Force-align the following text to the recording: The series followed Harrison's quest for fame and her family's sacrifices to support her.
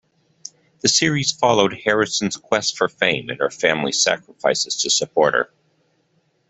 The 0.79 0.87
series 0.87 1.31
followed 1.31 1.77
Harrison's 1.85 2.35
quest 2.35 2.75
for 2.75 2.89
fame 2.89 3.29
and 3.29 3.39
her 3.39 3.51
family's 3.51 4.01
sacrifices 4.01 4.77
to 4.81 4.89
support 4.89 5.35
her. 5.35 5.53